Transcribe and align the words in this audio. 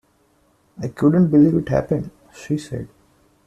I 0.81 0.87
couldn't 0.87 1.27
believe 1.27 1.53
it 1.53 1.69
happened, 1.69 2.09
she 2.33 2.57
said. 2.57 2.87